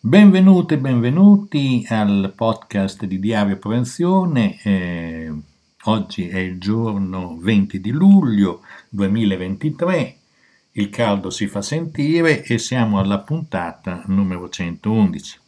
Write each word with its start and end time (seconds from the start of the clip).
Benvenute 0.00 0.74
e 0.74 0.78
benvenuti 0.78 1.84
al 1.88 2.32
podcast 2.36 3.04
di 3.04 3.18
Diario 3.18 3.58
Prevenzione. 3.58 4.56
Eh, 4.62 5.28
oggi 5.86 6.28
è 6.28 6.38
il 6.38 6.60
giorno 6.60 7.36
20 7.36 7.80
di 7.80 7.90
luglio 7.90 8.60
2023, 8.90 10.16
il 10.70 10.88
caldo 10.88 11.30
si 11.30 11.48
fa 11.48 11.62
sentire 11.62 12.44
e 12.44 12.58
siamo 12.58 13.00
alla 13.00 13.18
puntata 13.18 14.04
numero 14.06 14.48
111. 14.48 15.38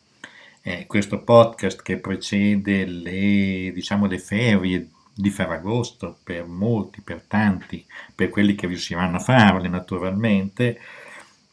Eh, 0.62 0.86
questo 0.88 1.22
podcast 1.22 1.80
che 1.82 1.98
precede 1.98 2.84
le, 2.86 3.70
diciamo, 3.72 4.06
le 4.06 4.18
ferie 4.18 4.88
di 5.14 5.30
Ferragosto 5.30 6.18
per 6.24 6.44
molti, 6.46 7.02
per 7.02 7.22
tanti, 7.28 7.86
per 8.12 8.30
quelli 8.30 8.56
che 8.56 8.66
riusciranno 8.66 9.18
a 9.18 9.20
farle 9.20 9.68
naturalmente, 9.68 10.76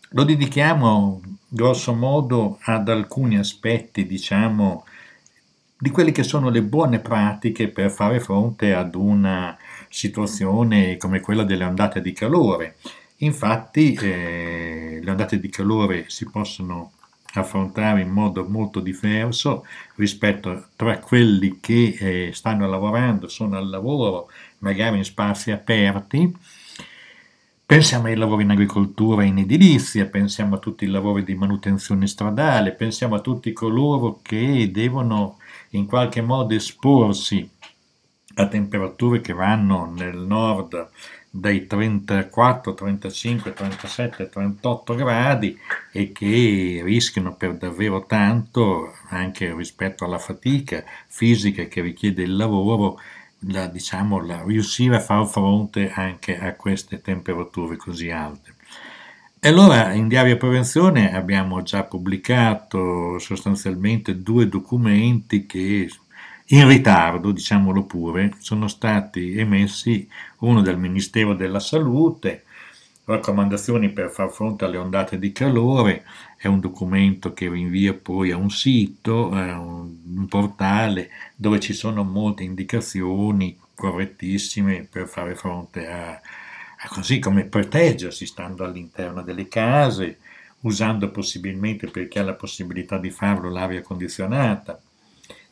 lo 0.10 0.24
dedichiamo 0.24 1.22
grosso 1.48 1.94
modo 1.94 2.60
ad 2.64 2.90
alcuni 2.90 3.38
aspetti, 3.38 4.06
diciamo, 4.06 4.86
di 5.78 5.90
quelle 5.90 6.12
che 6.12 6.24
sono 6.24 6.50
le 6.50 6.64
buone 6.64 7.00
pratiche 7.00 7.68
per 7.68 7.92
fare 7.92 8.20
fronte 8.20 8.74
ad 8.74 8.96
una 8.96 9.58
situazione 9.90 10.98
come 10.98 11.20
quella 11.20 11.44
delle 11.44 11.64
ondate 11.64 12.02
di 12.02 12.14
calore. 12.14 12.78
Infatti 13.18 13.94
eh, 13.94 15.00
le 15.02 15.10
ondate 15.10 15.40
di 15.40 15.50
calore 15.50 16.06
si 16.08 16.30
possono 16.30 16.92
affrontare 17.34 18.02
in 18.02 18.10
modo 18.10 18.46
molto 18.48 18.80
diverso 18.80 19.66
rispetto 19.96 20.68
tra 20.76 20.98
quelli 21.00 21.60
che 21.60 21.96
eh, 22.00 22.32
stanno 22.34 22.68
lavorando, 22.68 23.28
sono 23.28 23.58
al 23.58 23.70
lavoro, 23.70 24.30
magari 24.60 24.98
in 24.98 25.04
spazi 25.04 25.52
aperti, 25.52 26.34
Pensiamo 27.68 28.08
ai 28.08 28.16
lavori 28.16 28.44
in 28.44 28.52
agricoltura 28.52 29.24
e 29.24 29.26
in 29.26 29.40
edilizia, 29.40 30.06
pensiamo 30.06 30.56
a 30.56 30.58
tutti 30.58 30.86
i 30.86 30.88
lavori 30.88 31.26
di 31.26 31.36
manutenzione 31.36 32.08
stradale, 32.08 32.72
pensiamo 32.72 33.16
a 33.16 33.20
tutti 33.20 33.52
coloro 33.52 34.20
che 34.22 34.72
devono 34.72 35.38
in 35.72 35.86
qualche 35.86 36.22
modo 36.22 36.54
esporsi 36.54 37.46
a 38.36 38.48
temperature 38.48 39.20
che 39.20 39.34
vanno 39.34 39.92
nel 39.94 40.16
nord 40.16 40.92
dai 41.30 41.68
34, 41.68 42.74
35, 42.74 43.52
37, 43.52 44.30
38 44.30 44.96
gradi 44.96 45.60
e 45.92 46.14
che 46.14 46.80
rischiano 46.86 47.36
per 47.36 47.58
davvero 47.58 48.06
tanto 48.06 48.94
anche 49.10 49.54
rispetto 49.54 50.06
alla 50.06 50.20
fatica 50.20 50.86
fisica 51.08 51.66
che 51.66 51.82
richiede 51.82 52.24
il 52.24 52.38
lavoro 52.38 52.98
la, 53.42 53.68
diciamo, 53.68 54.26
la, 54.26 54.44
riuscire 54.44 54.98
a 54.98 55.00
far 55.00 55.26
fronte 55.28 55.92
anche 55.92 56.38
a 56.38 56.56
queste 56.56 57.02
temperature 57.02 57.76
così 57.76 58.10
alte. 58.10 58.56
E 59.40 59.50
allora 59.50 59.94
in 59.94 60.08
Diario 60.08 60.38
Prevenzione 60.38 61.14
abbiamo 61.14 61.62
già 61.62 61.84
pubblicato 61.84 63.20
sostanzialmente 63.20 64.22
due 64.22 64.48
documenti 64.48 65.46
che 65.46 65.90
in 66.50 66.68
ritardo, 66.68 67.32
diciamolo 67.32 67.84
pure, 67.84 68.34
sono 68.40 68.68
stati 68.68 69.38
emessi 69.38 70.08
uno 70.40 70.62
dal 70.62 70.80
Ministero 70.80 71.36
della 71.36 71.60
Salute 71.60 72.44
raccomandazioni 73.08 73.90
per 73.90 74.10
far 74.10 74.30
fronte 74.30 74.66
alle 74.66 74.78
ondate 74.78 75.18
di 75.18 75.32
calore, 75.32 76.04
è 76.36 76.48
un 76.48 76.60
documento 76.60 77.34
che 77.34 77.50
rinvia 77.50 77.94
poi 77.94 78.32
a 78.32 78.38
un 78.38 78.50
sito, 78.50 79.32
a 79.32 79.58
un, 80.18 80.28
portale 80.28 81.10
dove 81.36 81.60
ci 81.60 81.74
sono 81.74 82.04
molte 82.04 82.44
indicazioni 82.44 83.58
correttissime 83.74 84.88
per 84.90 85.08
fare 85.08 85.36
fronte 85.36 85.88
a, 85.88 86.10
a 86.10 86.88
così 86.90 87.20
come 87.20 87.46
proteggersi 87.46 88.26
stando 88.26 88.64
all'interno 88.64 89.22
delle 89.22 89.48
case, 89.48 90.18
usando 90.62 91.12
possibilmente 91.12 91.88
per 91.88 92.08
chi 92.08 92.20
ha 92.20 92.24
la 92.24 92.34
possibilità 92.34 92.98
di 92.98 93.12
farlo 93.12 93.50
l'aria 93.50 93.82
condizionata, 93.82 94.82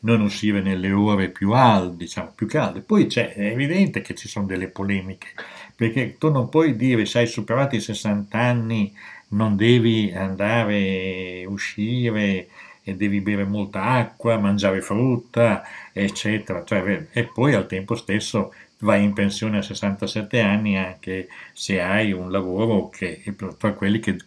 non 0.00 0.20
uscire 0.20 0.60
nelle 0.60 0.92
ore 0.92 1.28
più 1.30 1.52
alte, 1.52 1.96
diciamo 1.96 2.32
più 2.34 2.46
calde. 2.46 2.80
Poi 2.80 3.06
c'è, 3.06 3.32
è 3.32 3.50
evidente 3.50 4.00
che 4.00 4.14
ci 4.14 4.28
sono 4.28 4.46
delle 4.46 4.68
polemiche, 4.68 5.28
perché 5.74 6.16
tu 6.18 6.30
non 6.30 6.48
puoi 6.48 6.76
dire 6.76 7.06
se 7.06 7.20
hai 7.20 7.26
superato 7.26 7.76
i 7.76 7.80
60 7.80 8.38
anni 8.38 8.92
non 9.28 9.56
devi 9.56 10.12
andare, 10.12 11.44
uscire 11.46 12.48
e 12.88 12.94
devi 12.94 13.20
bere 13.20 13.42
molta 13.42 13.82
acqua, 13.82 14.38
mangiare 14.38 14.80
frutta, 14.80 15.64
eccetera. 15.92 16.62
Cioè, 16.62 17.08
e 17.10 17.24
poi 17.24 17.52
al 17.52 17.66
tempo 17.66 17.96
stesso 17.96 18.54
vai 18.78 19.02
in 19.02 19.12
pensione 19.12 19.58
a 19.58 19.62
67 19.62 20.40
anni 20.40 20.78
anche 20.78 21.26
se 21.52 21.80
hai 21.80 22.12
un 22.12 22.30
lavoro 22.30 22.88
che 22.88 23.22
è 23.24 23.34
tra 23.58 23.72
quelli 23.72 23.98
che, 23.98 24.18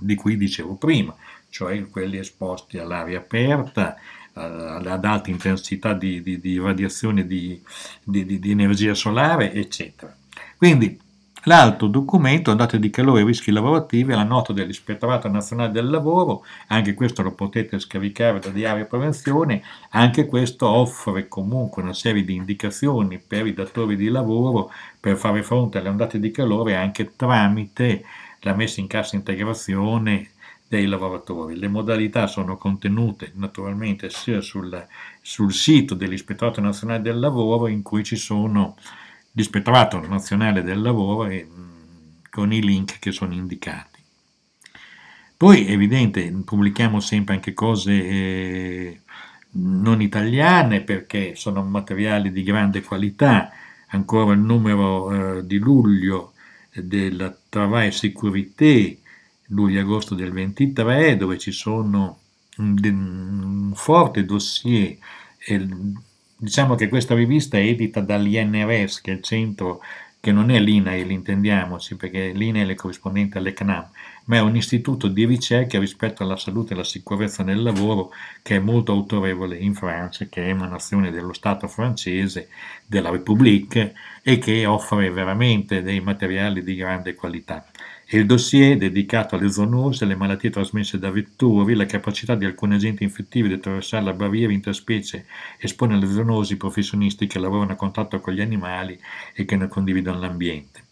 di 0.00 0.14
cui 0.14 0.36
dicevo 0.36 0.74
prima, 0.74 1.12
cioè 1.48 1.88
quelli 1.88 2.18
esposti 2.18 2.78
all'aria 2.78 3.18
aperta, 3.18 3.96
ad 4.34 5.04
alta 5.04 5.30
intensità 5.30 5.92
di, 5.92 6.22
di, 6.22 6.38
di 6.38 6.56
radiazione 6.60 7.26
di, 7.26 7.60
di, 8.04 8.50
energia 8.50 8.94
solare, 8.94 9.52
eccetera. 9.52 10.16
Quindi 10.56 11.00
L'altro 11.46 11.88
documento, 11.88 12.50
andate 12.50 12.78
di 12.78 12.88
calore 12.88 13.20
e 13.20 13.24
rischi 13.24 13.50
lavorativi, 13.50 14.12
è 14.12 14.14
la 14.14 14.22
nota 14.24 14.54
dell'Ispettorato 14.54 15.28
Nazionale 15.28 15.72
del 15.72 15.90
Lavoro, 15.90 16.42
anche 16.68 16.94
questo 16.94 17.20
lo 17.20 17.32
potete 17.32 17.78
scaricare 17.78 18.38
da 18.38 18.48
Diario 18.48 18.86
Prevenzione, 18.86 19.62
anche 19.90 20.24
questo 20.24 20.66
offre 20.66 21.28
comunque 21.28 21.82
una 21.82 21.92
serie 21.92 22.24
di 22.24 22.34
indicazioni 22.34 23.18
per 23.18 23.46
i 23.46 23.52
datori 23.52 23.94
di 23.94 24.08
lavoro 24.08 24.70
per 24.98 25.18
fare 25.18 25.42
fronte 25.42 25.76
alle 25.76 25.90
ondate 25.90 26.18
di 26.18 26.30
calore 26.30 26.76
anche 26.76 27.12
tramite 27.14 28.04
la 28.40 28.54
messa 28.54 28.80
in 28.80 28.86
cassa 28.86 29.16
integrazione 29.16 30.30
dei 30.66 30.86
lavoratori. 30.86 31.58
Le 31.58 31.68
modalità 31.68 32.26
sono 32.26 32.56
contenute 32.56 33.32
naturalmente 33.34 34.08
sia 34.08 34.40
sul, 34.40 34.86
sul 35.20 35.52
sito 35.52 35.94
dell'Ispettorato 35.94 36.62
Nazionale 36.62 37.02
del 37.02 37.18
Lavoro 37.18 37.66
in 37.66 37.82
cui 37.82 38.02
ci 38.02 38.16
sono 38.16 38.76
l'Ispettorato 39.34 40.00
Nazionale 40.06 40.62
del 40.62 40.80
Lavoro 40.80 41.26
e, 41.26 41.48
con 42.30 42.52
i 42.52 42.60
link 42.60 42.98
che 42.98 43.12
sono 43.12 43.34
indicati. 43.34 44.00
Poi 45.36 45.66
è 45.66 45.72
evidente, 45.72 46.30
pubblichiamo 46.44 47.00
sempre 47.00 47.34
anche 47.34 47.52
cose 47.52 47.92
eh, 47.92 49.00
non 49.52 50.00
italiane 50.00 50.80
perché 50.80 51.34
sono 51.36 51.62
materiali 51.62 52.32
di 52.32 52.42
grande 52.42 52.82
qualità. 52.82 53.50
Ancora 53.88 54.32
il 54.32 54.40
numero 54.40 55.38
eh, 55.38 55.46
di 55.46 55.58
luglio 55.58 56.32
della 56.72 57.36
Travail 57.48 57.92
Sécurité 57.92 58.98
luglio-agosto 59.48 60.14
del 60.14 60.32
23, 60.32 61.16
dove 61.16 61.38
ci 61.38 61.52
sono 61.52 62.18
un, 62.56 62.78
un 62.82 63.72
forte 63.74 64.24
dossier. 64.24 64.96
E, 65.38 65.68
diciamo 66.44 66.74
che 66.74 66.88
questa 66.88 67.14
rivista 67.14 67.56
è 67.56 67.62
edita 67.62 68.00
dall'INRS, 68.00 69.00
che 69.00 69.10
è 69.10 69.14
il 69.14 69.22
centro 69.22 69.80
che 70.20 70.32
non 70.32 70.50
è 70.50 70.58
l'INAIL, 70.58 71.10
intendiamoci, 71.10 71.96
perché 71.96 72.32
l'INAIL 72.32 72.70
è 72.70 72.74
corrispondente 72.74 73.36
all'ECNAM, 73.36 73.88
ma 74.24 74.36
è 74.36 74.40
un 74.40 74.56
istituto 74.56 75.08
di 75.08 75.26
ricerca 75.26 75.78
rispetto 75.78 76.22
alla 76.22 76.36
salute 76.36 76.72
e 76.72 76.74
alla 76.76 76.84
sicurezza 76.84 77.42
nel 77.42 77.62
lavoro 77.62 78.10
che 78.42 78.56
è 78.56 78.58
molto 78.58 78.92
autorevole 78.92 79.56
in 79.56 79.74
Francia, 79.74 80.26
che 80.26 80.44
è 80.44 80.48
emanazione 80.48 81.10
dello 81.10 81.34
Stato 81.34 81.68
francese, 81.68 82.48
della 82.86 83.10
Repubblica, 83.10 83.90
e 84.22 84.38
che 84.38 84.64
offre 84.64 85.10
veramente 85.10 85.82
dei 85.82 86.00
materiali 86.00 86.62
di 86.62 86.74
grande 86.74 87.14
qualità. 87.14 87.66
Il 88.14 88.26
dossier 88.26 88.76
dedicato 88.76 89.34
alle 89.34 89.50
zoonose, 89.50 90.04
alle 90.04 90.14
malattie 90.14 90.48
trasmesse 90.48 91.00
da 91.00 91.10
vettori, 91.10 91.74
la 91.74 91.84
capacità 91.84 92.36
di 92.36 92.44
alcuni 92.44 92.76
agenti 92.76 93.02
infettivi 93.02 93.48
di 93.48 93.54
attraversare 93.54 94.04
la 94.04 94.12
barriera 94.12 94.52
interspecie 94.52 95.26
espone 95.58 95.94
alle 95.94 96.06
zoonosi 96.06 96.56
professionisti 96.56 97.26
che 97.26 97.40
lavorano 97.40 97.72
a 97.72 97.74
contatto 97.74 98.20
con 98.20 98.32
gli 98.32 98.40
animali 98.40 98.96
e 99.34 99.44
che 99.44 99.56
ne 99.56 99.66
condividono 99.66 100.20
l'ambiente. 100.20 100.84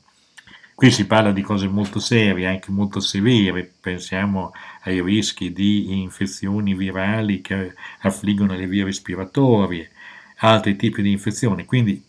Qui 0.75 0.91
si 0.91 1.07
parla 1.07 1.31
di 1.31 1.43
cose 1.43 1.69
molto 1.69 2.01
serie, 2.01 2.49
anche 2.49 2.73
molto 2.73 2.99
severe, 2.99 3.73
pensiamo 3.81 4.51
ai 4.83 5.01
rischi 5.01 5.53
di 5.53 6.01
infezioni 6.01 6.75
virali 6.75 7.41
che 7.41 7.73
affliggono 8.01 8.57
le 8.57 8.67
vie 8.67 8.83
respiratorie, 8.83 9.93
altri 10.39 10.75
tipi 10.75 11.03
di 11.03 11.13
infezioni. 11.13 11.67
Quindi, 11.67 12.03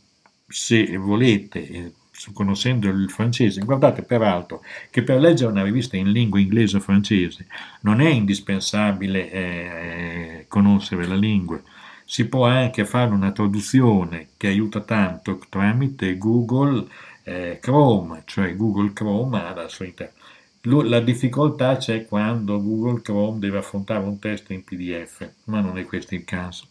se 0.48 0.98
volete 0.98 1.68
eh, 1.68 1.92
conoscendo 2.34 2.88
il 2.90 3.10
francese, 3.10 3.62
guardate 3.62 4.04
peraltro 4.04 4.62
che 4.90 5.04
per 5.04 5.20
leggere 5.20 5.52
una 5.52 5.64
rivista 5.64 5.98
in 5.98 6.12
lingua 6.12 6.40
inglese 6.40 6.78
o 6.78 6.80
francese 6.80 7.48
non 7.82 8.02
è 8.02 8.10
indispensabile 8.10 9.32
eh, 9.32 10.46
conoscere 10.48 11.08
la 11.08 11.16
lingua, 11.16 11.60
si 12.06 12.28
può 12.28 12.46
anche 12.46 12.86
fare 12.86 13.12
una 13.12 13.32
traduzione 13.32 14.28
che 14.38 14.48
aiuta 14.48 14.82
tanto 14.82 15.40
tramite 15.50 16.18
Google 16.18 16.88
eh, 17.24 17.58
Chrome, 17.62 18.24
cioè 18.26 18.56
Google 18.56 18.94
Chrome 18.94 19.40
ha 19.40 19.54
la 19.54 19.68
sua 19.68 19.86
interfaccia. 19.86 20.22
La 20.66 21.02
difficoltà 21.02 21.76
c'è 21.76 22.06
quando 22.06 22.62
Google 22.62 23.02
Chrome 23.02 23.40
deve 23.40 23.58
affrontare 23.58 24.06
un 24.06 24.18
testo 24.18 24.54
in 24.54 24.64
PDF, 24.64 25.30
ma 25.46 25.60
non 25.60 25.78
è 25.78 25.84
questo 25.84 26.16
il 26.16 26.24
caso. 26.24 26.68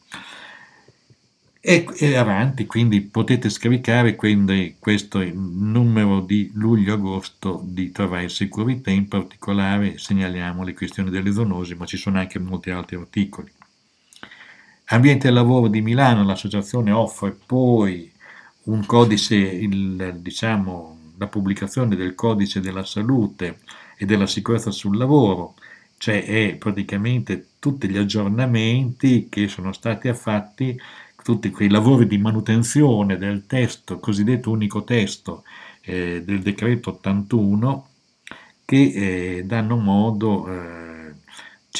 E, 1.65 1.87
e 1.97 2.17
avanti, 2.17 2.67
quindi 2.67 3.03
potete 3.03 3.49
scaricare 3.49 4.17
quindi 4.17 4.75
questo 4.81 5.23
numero 5.23 6.19
di 6.19 6.51
luglio-agosto 6.55 7.63
di 7.65 7.93
Travai 7.93 8.29
Sicurezza, 8.29 8.91
in 8.91 9.07
particolare 9.07 9.97
segnaliamo 9.97 10.65
le 10.65 10.75
questioni 10.75 11.09
delle 11.09 11.33
zoonosi, 11.33 11.77
ma 11.77 11.87
ci 11.87 11.97
sono 11.97 12.19
anche 12.19 12.41
molti 12.41 12.71
altri 12.71 12.97
articoli. 12.97 13.53
Ambiente 14.87 15.29
e 15.29 15.31
lavoro 15.31 15.69
di 15.69 15.81
Milano, 15.83 16.25
l'associazione 16.25 16.91
offre 16.91 17.31
poi 17.31 18.11
un 18.65 18.85
codice, 18.85 19.37
il, 19.37 20.17
diciamo, 20.19 20.99
la 21.17 21.29
pubblicazione 21.29 21.95
del 21.95 22.17
codice 22.17 22.61
della 22.61 22.85
salute 22.85 23.61
e 23.97 24.05
della 24.05 24.27
sicurezza 24.27 24.73
sul 24.73 24.97
lavoro, 24.97 25.55
cioè 25.97 26.25
è 26.25 26.57
praticamente 26.57 27.51
tutti 27.61 27.89
gli 27.89 27.97
aggiornamenti 27.97 29.29
che 29.31 29.47
sono 29.47 29.73
stati 29.73 30.13
fatti 30.13 30.77
tutti 31.23 31.51
quei 31.51 31.69
lavori 31.69 32.07
di 32.07 32.19
manutenzione 32.19 33.17
del 33.17 33.47
testo, 33.47 33.99
cosiddetto 33.99 34.51
unico 34.51 34.85
testo 34.85 35.45
eh, 35.83 36.23
del 36.25 36.41
decreto 36.41 36.91
81, 36.91 37.89
che 38.65 39.39
eh, 39.39 39.45
danno 39.45 39.77
modo 39.77 40.49
eh, 40.49 40.93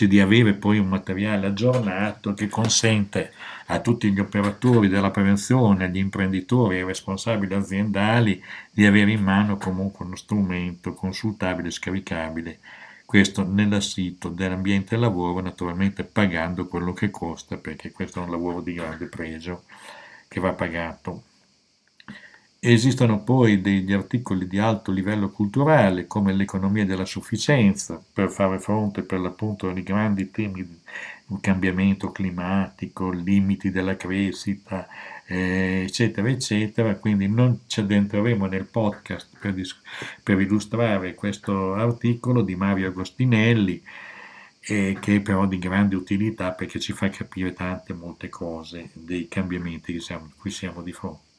di 0.07 0.21
avere 0.21 0.55
poi 0.55 0.79
un 0.79 0.89
materiale 0.89 1.47
aggiornato 1.47 2.35
che 2.35 2.49
consente 2.49 3.33
a 3.67 3.79
tutti 3.81 4.11
gli 4.11 4.19
operatori 4.19 4.89
della 4.89 5.11
prevenzione, 5.11 5.85
agli 5.85 5.99
imprenditori 5.99 6.77
e 6.77 6.81
ai 6.81 6.87
responsabili 6.87 7.55
aziendali 7.55 8.43
di 8.71 8.85
avere 8.85 9.13
in 9.13 9.23
mano 9.23 9.57
comunque 9.59 10.05
uno 10.05 10.17
strumento 10.17 10.95
consultabile 10.95 11.69
e 11.69 11.73
scaricabile 11.73 12.59
questo 13.13 13.47
nel 13.47 13.83
sito 13.83 14.31
dell'ambiente 14.31 14.97
lavoro, 14.97 15.43
naturalmente 15.43 16.03
pagando 16.03 16.67
quello 16.67 16.95
che 16.95 17.11
costa, 17.11 17.59
perché 17.59 17.93
questo 17.93 18.21
è 18.21 18.25
un 18.25 18.31
lavoro 18.31 18.63
di 18.63 18.73
grande 18.73 19.05
pregio 19.05 19.65
che 20.29 20.41
va 20.41 20.55
pagato. 20.55 21.25
Esistono 22.65 23.25
poi 23.25 23.61
degli 23.61 23.93
articoli 23.93 24.47
di 24.47 24.59
alto 24.61 24.93
livello 24.93 25.31
culturale 25.31 26.07
come 26.07 26.33
l'economia 26.33 26.87
della 26.87 27.05
sufficienza 27.05 28.01
per 28.13 28.31
fare 28.31 28.61
fronte 28.61 29.03
per 29.03 29.19
l'appunto 29.19 29.69
ai 29.69 29.83
grandi 29.83 30.31
temi 30.31 30.63
di 30.65 30.79
cambiamento 31.41 32.13
climatico, 32.13 33.11
limiti 33.11 33.73
della 33.73 33.97
crescita, 33.97 34.87
eh, 35.27 35.83
eccetera, 35.87 36.29
eccetera. 36.29 36.95
Quindi 36.95 37.27
non 37.27 37.63
ci 37.67 37.81
addentreremo 37.81 38.47
nel 38.47 38.67
podcast 38.67 39.31
per, 39.41 39.57
per 40.23 40.41
illustrare 40.41 41.15
questo 41.17 41.75
articolo 41.75 42.43
di 42.43 42.55
Mario 42.55 42.87
Agostinelli, 42.87 43.83
eh, 44.61 44.97
che 45.01 45.17
è 45.17 45.21
però 45.21 45.47
di 45.47 45.59
grande 45.59 45.97
utilità 45.97 46.53
perché 46.53 46.79
ci 46.79 46.93
fa 46.93 47.09
capire 47.09 47.53
tante, 47.55 47.93
molte 47.93 48.29
cose 48.29 48.91
dei 48.93 49.27
cambiamenti 49.27 49.99
siamo, 49.99 50.31
cui 50.39 50.53
siamo 50.53 50.81
di 50.83 50.93
fronte. 50.93 51.32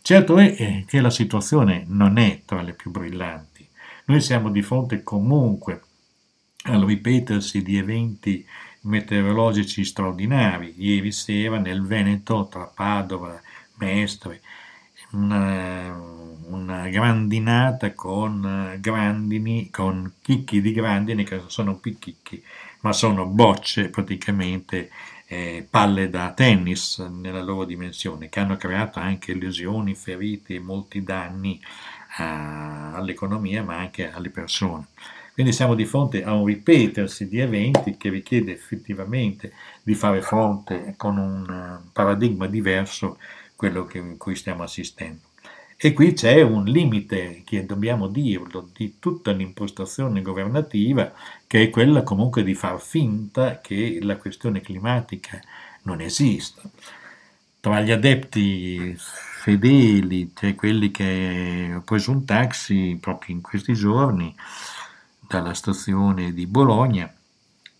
Certo 0.00 0.38
è 0.38 0.54
eh, 0.58 0.84
che 0.86 1.00
la 1.00 1.10
situazione 1.10 1.84
non 1.86 2.18
è 2.18 2.42
tra 2.44 2.62
le 2.62 2.72
più 2.72 2.90
brillanti. 2.90 3.68
Noi 4.06 4.20
siamo 4.20 4.50
di 4.50 4.62
fronte 4.62 5.02
comunque 5.02 5.82
al 6.64 6.84
ripetersi 6.84 7.62
di 7.62 7.76
eventi 7.76 8.46
meteorologici 8.82 9.84
straordinari. 9.84 10.74
Ieri 10.76 11.12
sera 11.12 11.58
nel 11.58 11.82
Veneto, 11.82 12.48
tra 12.50 12.64
Padova, 12.64 13.40
Mestre, 13.76 14.40
una, 15.12 15.57
grandinata 16.90 17.92
con 17.92 18.76
grandini, 18.80 19.70
con 19.70 20.14
chicchi 20.22 20.60
di 20.60 20.72
grandini 20.72 21.24
che 21.24 21.42
sono 21.46 21.76
più 21.76 21.98
chicchi, 21.98 22.42
ma 22.80 22.92
sono 22.92 23.26
bocce 23.26 23.88
praticamente 23.88 24.90
eh, 25.26 25.66
palle 25.68 26.08
da 26.08 26.32
tennis 26.32 26.98
nella 26.98 27.42
loro 27.42 27.64
dimensione, 27.64 28.28
che 28.28 28.40
hanno 28.40 28.56
creato 28.56 28.98
anche 28.98 29.34
lesioni, 29.34 29.94
ferite 29.94 30.54
e 30.54 30.60
molti 30.60 31.02
danni 31.02 31.60
a, 32.16 32.94
all'economia, 32.94 33.62
ma 33.62 33.76
anche 33.76 34.10
alle 34.10 34.30
persone. 34.30 34.86
Quindi 35.34 35.52
siamo 35.52 35.74
di 35.74 35.84
fronte 35.84 36.24
a 36.24 36.32
un 36.32 36.46
ripetersi 36.46 37.28
di 37.28 37.38
eventi 37.38 37.96
che 37.96 38.08
richiede 38.08 38.52
effettivamente 38.52 39.52
di 39.84 39.94
fare 39.94 40.20
fronte 40.20 40.94
con 40.96 41.16
un 41.16 41.80
paradigma 41.92 42.48
diverso 42.48 43.18
quello 43.54 43.84
che, 43.84 44.16
cui 44.16 44.34
stiamo 44.34 44.64
assistendo. 44.64 45.27
E 45.80 45.92
qui 45.92 46.12
c'è 46.12 46.42
un 46.42 46.64
limite, 46.64 47.42
che 47.44 47.64
dobbiamo 47.64 48.08
dirlo, 48.08 48.68
di 48.74 48.96
tutta 48.98 49.30
l'impostazione 49.30 50.22
governativa, 50.22 51.12
che 51.46 51.62
è 51.62 51.70
quella 51.70 52.02
comunque 52.02 52.42
di 52.42 52.52
far 52.54 52.80
finta 52.80 53.60
che 53.60 54.00
la 54.02 54.16
questione 54.16 54.60
climatica 54.60 55.40
non 55.82 56.00
esista. 56.00 56.62
Tra 57.60 57.80
gli 57.80 57.92
adepti 57.92 58.96
fedeli, 58.98 60.32
cioè 60.34 60.56
quelli 60.56 60.90
che 60.90 61.72
ho 61.76 61.82
preso 61.82 62.10
un 62.10 62.24
taxi 62.24 62.98
proprio 63.00 63.36
in 63.36 63.40
questi 63.40 63.74
giorni, 63.74 64.34
dalla 65.28 65.54
stazione 65.54 66.32
di 66.32 66.46
Bologna 66.46 67.12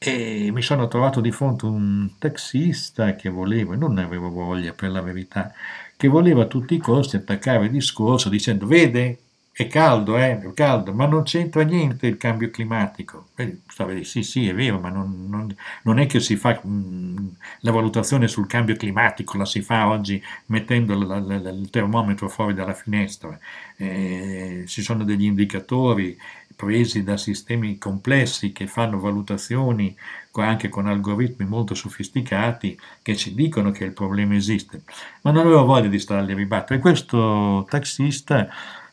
e 0.00 0.50
mi 0.52 0.62
sono 0.62 0.86
trovato 0.86 1.20
di 1.20 1.32
fronte 1.32 1.66
un 1.66 2.10
taxista 2.18 3.16
che 3.16 3.28
voleva, 3.28 3.74
non 3.74 3.94
ne 3.94 4.04
avevo 4.04 4.30
voglia 4.30 4.72
per 4.72 4.90
la 4.90 5.00
verità, 5.00 5.52
che 5.98 6.06
voleva 6.06 6.42
a 6.42 6.46
tutti 6.46 6.74
i 6.74 6.78
costi 6.78 7.16
attaccare 7.16 7.64
il 7.64 7.72
discorso 7.72 8.28
dicendo 8.28 8.66
vede 8.66 9.18
è 9.58 9.66
caldo, 9.66 10.16
eh, 10.16 10.38
è 10.38 10.52
caldo, 10.54 10.92
ma 10.94 11.06
non 11.06 11.24
c'entra 11.24 11.64
niente 11.64 12.06
il 12.06 12.16
cambio 12.16 12.48
climatico. 12.48 13.30
Beh, 13.34 14.04
sì, 14.04 14.22
sì, 14.22 14.48
è 14.48 14.54
vero, 14.54 14.78
ma 14.78 14.88
non, 14.88 15.26
non, 15.28 15.52
non 15.82 15.98
è 15.98 16.06
che 16.06 16.20
si 16.20 16.36
fa 16.36 16.60
mh, 16.62 16.68
mm, 16.68 17.28
la 17.62 17.72
valutazione 17.72 18.28
sul 18.28 18.46
cambio 18.46 18.76
climatico, 18.76 19.36
la 19.36 19.44
si 19.44 19.60
fa 19.60 19.88
oggi 19.88 20.22
mettendo 20.46 20.96
la, 20.96 21.18
la, 21.18 21.38
la, 21.40 21.50
il 21.50 21.70
termometro 21.70 22.28
fuori 22.28 22.54
dalla 22.54 22.72
finestra. 22.72 23.36
Eh, 23.76 24.62
ci 24.68 24.80
sono 24.80 25.02
degli 25.02 25.24
indicatori 25.24 26.16
presi 26.54 27.02
da 27.02 27.16
sistemi 27.16 27.78
complessi 27.78 28.52
che 28.52 28.68
fanno 28.68 29.00
valutazioni 29.00 29.96
anche 30.40 30.68
con 30.68 30.86
algoritmi 30.86 31.46
molto 31.46 31.74
sofisticati 31.74 32.78
che 33.02 33.16
ci 33.16 33.34
dicono 33.34 33.72
che 33.72 33.82
il 33.82 33.92
problema 33.92 34.36
esiste. 34.36 34.82
Ma 35.22 35.32
non 35.32 35.44
avevo 35.44 35.64
voglia 35.64 35.88
di 35.88 35.98
starli 35.98 36.30
a 36.30 36.36
ribattere. 36.36 36.78
Questo 36.78 37.66
taxista 37.68 38.48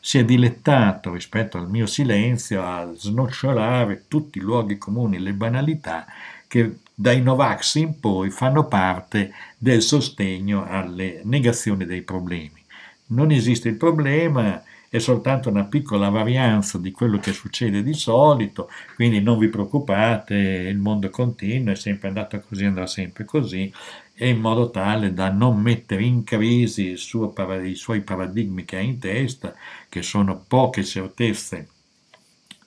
si 0.06 0.18
è 0.18 0.24
dilettato 0.24 1.14
rispetto 1.14 1.58
al 1.58 1.68
mio 1.68 1.84
silenzio 1.84 2.62
a 2.62 2.92
snocciolare 2.94 4.04
tutti 4.06 4.38
i 4.38 4.40
luoghi 4.40 4.78
comuni, 4.78 5.18
le 5.18 5.32
banalità 5.32 6.06
che 6.46 6.76
dai 6.94 7.20
Novax 7.20 7.74
in 7.74 7.98
poi 7.98 8.30
fanno 8.30 8.68
parte 8.68 9.32
del 9.58 9.82
sostegno 9.82 10.64
alle 10.64 11.22
negazioni 11.24 11.86
dei 11.86 12.02
problemi. 12.02 12.62
Non 13.06 13.32
esiste 13.32 13.68
il 13.68 13.74
problema, 13.74 14.62
è 14.88 14.98
soltanto 14.98 15.48
una 15.48 15.64
piccola 15.64 16.08
varianza 16.08 16.78
di 16.78 16.90
quello 16.90 17.18
che 17.18 17.32
succede 17.32 17.82
di 17.82 17.94
solito, 17.94 18.70
quindi 18.94 19.20
non 19.20 19.38
vi 19.38 19.48
preoccupate, 19.48 20.34
il 20.34 20.78
mondo 20.78 21.10
continua, 21.10 21.72
è 21.72 21.76
sempre 21.76 22.08
andato 22.08 22.40
così, 22.40 22.64
andrà 22.64 22.86
sempre 22.86 23.24
così, 23.24 23.72
e 24.14 24.28
in 24.28 24.40
modo 24.40 24.70
tale 24.70 25.12
da 25.12 25.30
non 25.30 25.60
mettere 25.60 26.02
in 26.04 26.24
crisi 26.24 26.92
i 26.92 26.96
suoi 26.96 28.00
paradigmi 28.00 28.64
che 28.64 28.76
ha 28.76 28.80
in 28.80 28.98
testa, 28.98 29.54
che 29.88 30.02
sono 30.02 30.42
poche 30.46 30.84
certezze 30.84 31.68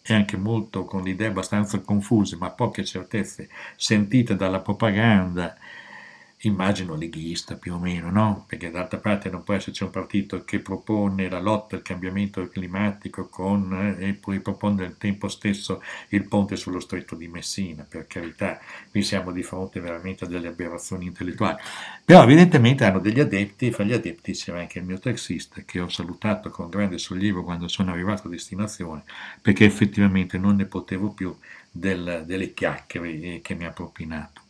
e 0.01 0.13
anche 0.13 0.37
molto 0.37 0.85
con 0.85 1.03
le 1.03 1.11
idee 1.11 1.27
abbastanza 1.27 1.79
confuse, 1.79 2.35
ma 2.35 2.49
poche 2.49 2.83
certezze 2.83 3.49
sentite 3.75 4.35
dalla 4.35 4.59
propaganda 4.59 5.55
immagino 6.43 6.95
leghista 6.95 7.55
più 7.55 7.73
o 7.73 7.79
meno, 7.79 8.09
no? 8.09 8.45
Perché 8.47 8.71
d'altra 8.71 8.99
parte 8.99 9.29
non 9.29 9.43
può 9.43 9.55
esserci 9.55 9.83
un 9.83 9.89
partito 9.89 10.45
che 10.45 10.59
propone 10.59 11.29
la 11.29 11.39
lotta 11.39 11.75
al 11.75 11.81
cambiamento 11.81 12.47
climatico 12.47 13.27
con, 13.27 13.95
eh, 13.99 14.07
e 14.07 14.13
poi 14.13 14.39
propone 14.39 14.85
al 14.85 14.97
tempo 14.97 15.27
stesso 15.27 15.83
il 16.09 16.23
ponte 16.23 16.55
sullo 16.55 16.79
stretto 16.79 17.15
di 17.15 17.27
Messina, 17.27 17.85
per 17.87 18.07
carità, 18.07 18.59
qui 18.89 19.03
siamo 19.03 19.31
di 19.31 19.43
fronte 19.43 19.81
veramente 19.81 20.23
a 20.23 20.27
delle 20.27 20.47
aberrazioni 20.47 21.07
intellettuali. 21.07 21.57
Però 22.05 22.23
evidentemente 22.23 22.85
hanno 22.85 22.99
degli 22.99 23.19
adepti, 23.19 23.71
fra 23.71 23.83
gli 23.83 23.93
adepti 23.93 24.31
c'era 24.31 24.59
anche 24.59 24.79
il 24.79 24.85
mio 24.85 24.99
taxista 24.99 25.61
che 25.65 25.81
ho 25.81 25.89
salutato 25.89 26.49
con 26.49 26.69
grande 26.69 26.97
sollievo 26.97 27.43
quando 27.43 27.67
sono 27.67 27.91
arrivato 27.91 28.27
a 28.27 28.31
destinazione, 28.31 29.03
perché 29.41 29.65
effettivamente 29.65 30.37
non 30.37 30.55
ne 30.55 30.65
potevo 30.65 31.09
più 31.09 31.35
del, 31.69 32.23
delle 32.25 32.53
chiacchiere 32.53 33.41
che 33.41 33.55
mi 33.55 33.65
ha 33.65 33.71
propinato. 33.71 34.47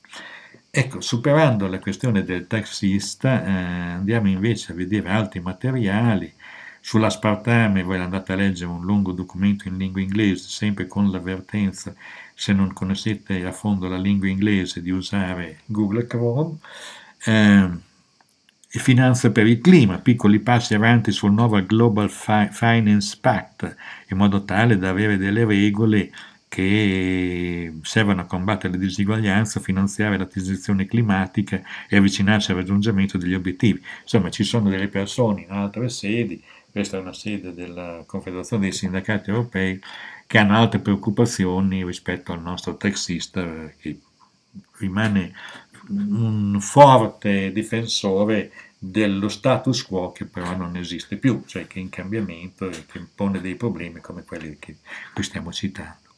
Ecco, 0.71 1.01
superando 1.01 1.67
la 1.67 1.79
questione 1.79 2.23
del 2.23 2.45
taxista, 2.45 3.43
eh, 3.43 3.49
andiamo 3.49 4.29
invece 4.29 4.71
a 4.71 4.75
vedere 4.75 5.09
altri 5.09 5.39
materiali. 5.39 6.31
Sull'aspartame 6.79 7.81
voi 7.81 7.99
andate 7.99 8.33
a 8.33 8.35
leggere 8.35 8.69
un 8.69 8.85
lungo 8.85 9.11
documento 9.11 9.67
in 9.67 9.77
lingua 9.77 10.01
inglese, 10.01 10.47
sempre 10.47 10.85
con 10.85 11.09
l'avvertenza, 11.09 11.93
se 12.35 12.53
non 12.53 12.71
conoscete 12.71 13.43
a 13.45 13.51
fondo 13.51 13.87
la 13.87 13.97
lingua 13.97 14.27
inglese, 14.27 14.81
di 14.83 14.91
usare 14.91 15.61
Google 15.65 16.05
Chrome. 16.05 16.57
Eh, 17.25 17.69
finanza 18.67 19.31
per 19.31 19.47
il 19.47 19.61
clima, 19.61 19.97
piccoli 19.97 20.39
passi 20.39 20.75
avanti 20.75 21.11
sul 21.11 21.33
nuovo 21.33 21.63
Global 21.65 22.11
Finance 22.11 23.17
Pact, 23.19 23.75
in 24.09 24.17
modo 24.17 24.45
tale 24.45 24.77
da 24.77 24.89
avere 24.89 25.17
delle 25.17 25.45
regole 25.45 26.11
che 26.49 27.73
servono 27.83 28.21
a 28.21 28.25
combattere 28.25 28.73
le 28.73 28.79
disuguaglianze, 28.79 29.61
finanziare 29.61 30.17
la 30.17 30.25
transizione 30.25 30.87
climatica 30.87 31.61
e 31.87 31.95
avvicinarci 31.95 32.51
al 32.51 32.57
raggiungimento 32.57 33.19
degli 33.19 33.35
obiettivi. 33.35 33.81
Insomma, 34.01 34.31
ci 34.31 34.43
sono 34.43 34.69
delle 34.69 34.87
persone 34.87 35.41
in 35.41 35.51
altre 35.51 35.89
sedi, 35.89 36.43
questa 36.71 36.97
è 36.97 37.01
una 37.01 37.13
sede 37.13 37.53
della 37.53 38.03
Confederazione 38.05 38.63
dei 38.63 38.71
Sindacati 38.71 39.29
Europei, 39.29 39.79
che 40.25 40.37
hanno 40.39 40.57
altre 40.57 40.79
preoccupazioni 40.79 41.85
rispetto 41.85 42.33
al 42.33 42.41
nostro 42.41 42.75
taxista 42.75 43.71
che 43.79 43.99
rimane 44.77 45.33
un 45.89 46.57
forte 46.59 47.51
difensore 47.51 48.51
dello 48.77 49.27
status 49.27 49.83
quo 49.83 50.11
che 50.11 50.25
però 50.25 50.55
non 50.55 50.75
esiste 50.77 51.17
più, 51.17 51.43
cioè 51.45 51.67
che 51.67 51.79
è 51.79 51.81
in 51.81 51.89
cambiamento 51.89 52.69
e 52.69 52.85
che 52.85 53.05
pone 53.13 53.39
dei 53.39 53.55
problemi 53.55 53.99
come 54.01 54.23
quelli 54.23 54.57
che 54.57 54.77
qui 55.13 55.23
stiamo 55.23 55.51
citando. 55.51 56.08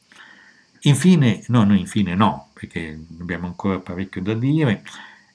Infine, 0.84 1.44
no, 1.48 1.64
no, 1.64 1.76
infine 1.76 2.16
no, 2.16 2.50
perché 2.54 3.00
abbiamo 3.20 3.48
ancora 3.48 3.80
parecchio 3.80 4.22
da 4.22 4.34
dire. 4.34 4.84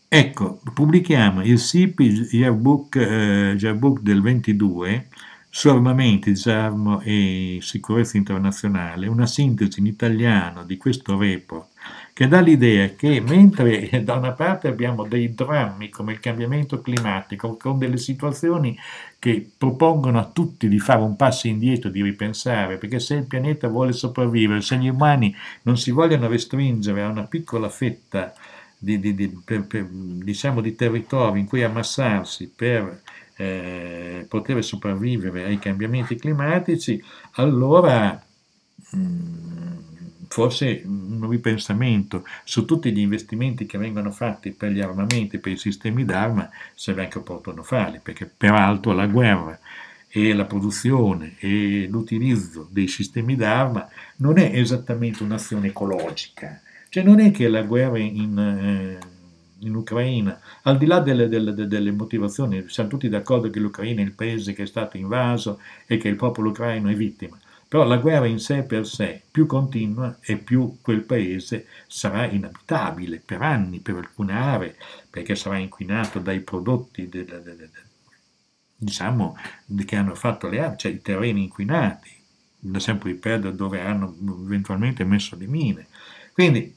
Ecco, 0.09 0.61
pubblichiamo 0.73 1.45
il 1.45 1.59
SIP 1.59 2.01
Yearbook, 2.01 2.97
eh, 2.97 3.57
Yearbook 3.59 4.01
del 4.01 4.23
22 4.23 5.09
su 5.49 5.69
armamenti, 5.69 6.31
disarmo 6.31 7.01
e 7.01 7.59
sicurezza 7.63 8.17
internazionale, 8.17 9.07
una 9.07 9.27
sintesi 9.27 9.81
in 9.81 9.87
italiano 9.87 10.65
di 10.65 10.77
questo 10.77 11.17
report 11.17 11.69
che 12.17 12.29
dà 12.29 12.41
l'idea 12.41 12.95
che 12.95 13.21
mentre 13.21 13.91
da 14.03 14.15
una 14.15 14.33
parte 14.33 14.69
abbiamo 14.69 15.07
dei 15.07 15.35
drammi 15.35 15.91
come 15.91 16.13
il 16.13 16.19
cambiamento 16.19 16.81
climatico, 16.81 17.59
con 17.59 17.77
delle 17.77 17.99
situazioni 17.99 18.75
che 19.19 19.47
propongono 19.55 20.19
a 20.19 20.25
tutti 20.25 20.67
di 20.67 20.79
fare 20.79 21.03
un 21.03 21.15
passo 21.15 21.47
indietro, 21.47 21.91
di 21.91 22.01
ripensare, 22.01 22.79
perché 22.79 23.01
se 23.01 23.17
il 23.17 23.27
pianeta 23.27 23.69
vuole 23.69 23.93
sopravvivere, 23.93 24.63
se 24.63 24.79
gli 24.79 24.89
umani 24.89 25.37
non 25.65 25.77
si 25.77 25.91
vogliono 25.91 26.27
restringere 26.27 27.03
a 27.03 27.09
una 27.09 27.25
piccola 27.25 27.69
fetta 27.69 28.33
di, 28.79 28.99
di, 28.99 29.15
di, 29.15 29.29
per, 29.45 29.67
per, 29.67 29.87
diciamo, 29.87 30.63
di 30.63 30.75
territorio 30.75 31.39
in 31.39 31.47
cui 31.47 31.65
ammassarsi 31.65 32.51
per 32.57 33.03
eh, 33.37 34.25
poter 34.27 34.65
sopravvivere 34.65 35.45
ai 35.45 35.59
cambiamenti 35.59 36.17
climatici, 36.17 36.99
allora 37.33 38.19
mh, 38.93 38.99
mm, 38.99 39.56
forse 40.29 40.83
un 40.85 41.29
ripensamento 41.29 42.25
su 42.45 42.65
tutti 42.65 42.93
gli 42.93 42.99
investimenti 42.99 43.67
che 43.67 43.79
vengono 43.79 44.11
fatti 44.11 44.51
per 44.51 44.71
gli 44.71 44.81
armamenti, 44.81 45.39
per 45.39 45.53
i 45.53 45.57
sistemi 45.57 46.05
d'arma, 46.05 46.49
sarebbe 46.75 47.05
anche 47.05 47.19
opportuno 47.19 47.63
farli, 47.63 48.01
perché 48.03 48.27
peraltro 48.27 48.93
la 48.93 49.07
guerra 49.07 49.59
e 50.09 50.33
la 50.33 50.45
produzione 50.45 51.35
e 51.39 51.87
l'utilizzo 51.91 52.69
dei 52.71 52.89
sistemi 52.89 53.37
d'arma 53.37 53.89
non 54.17 54.39
è 54.39 54.51
esattamente 54.55 55.23
un'azione 55.23 55.69
ecologica, 55.69 56.61
cioè 56.89 57.03
non 57.03 57.21
è 57.21 57.31
che 57.31 57.49
la 57.49 57.63
guerra 57.63 57.99
in, 57.99 58.39
eh, 58.39 58.99
in 59.59 59.75
Ucraina, 59.75 60.41
al 60.63 60.79
di 60.79 60.87
là 60.87 61.01
delle, 61.01 61.29
delle, 61.29 61.53
delle, 61.53 61.91
motivazioni, 61.91 62.65
siamo 62.69 62.89
tutti 62.89 63.09
d'accordo 63.09 63.51
che 63.51 63.61
l'Ucraina 63.61 64.01
è 64.01 64.05
il 64.05 64.13
paese 64.13 64.53
che 64.53 64.63
è 64.63 64.67
stato 64.67 64.97
invaso 64.97 65.61
e 65.87 65.99
che 65.99 66.09
il 66.09 66.17
popolo 66.17 66.51
ucraino 66.51 66.89
è 66.89 66.95
vittima, 66.95 67.39
però 67.69 67.85
la 67.85 67.97
guerra 67.97 68.27
in 68.27 68.39
sé 68.39 68.63
per 68.63 68.87
sé 68.87 69.23
più 69.31 69.47
continua 69.47 70.19
e 70.21 70.37
più 70.37 70.79
quel 70.81 71.03
paese 71.03 71.67
sarà 71.87 72.27
inabitabile 72.27 73.21
per 73.25 73.43
anni, 73.43 73.81
per 73.81 73.97
alcune 73.97 74.33
aree, 74.33 74.77
perché 75.11 75.35
sarà 75.35 75.59
inquinato 75.59 76.21
dai 76.21 76.41
prodotti 76.41 77.09
del, 77.09 77.25
del, 77.25 77.43
del, 77.43 77.71
diciamo, 78.77 79.37
che 79.85 79.97
hanno 79.97 80.15
fatto 80.15 80.49
le 80.49 80.61
armi, 80.61 80.77
cioè 80.79 80.93
i 80.93 81.03
terreni 81.03 81.43
inquinati, 81.43 82.11
da 82.59 82.79
sempre 82.79 83.13
ripeto 83.13 83.51
dove 83.51 83.81
hanno 83.81 84.15
eventualmente 84.45 85.05
messo 85.05 85.37
le 85.37 85.47
mine. 85.47 85.87
Quindi 86.33 86.76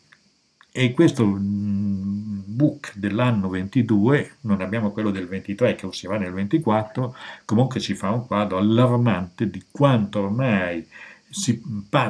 e 0.71 0.91
questo 0.91 1.25
mm, 1.25 2.41
book 2.45 2.93
dell'anno 2.95 3.49
22, 3.49 4.33
non 4.41 4.61
abbiamo 4.61 4.91
quello 4.91 5.11
del 5.11 5.27
23 5.27 5.75
che 5.75 5.85
uscirà 5.85 6.17
nel 6.17 6.33
24, 6.33 7.15
comunque 7.45 7.79
ci 7.79 7.95
fa 7.95 8.11
un 8.11 8.27
quadro 8.27 8.57
allarmante 8.57 9.49
di 9.49 9.63
quanto 9.71 10.21
ormai 10.21 10.85
si, 11.29 11.61